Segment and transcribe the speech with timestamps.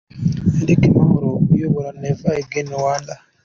[0.61, 3.13] Eric Mahoro uyobora Never Again- Rwanda.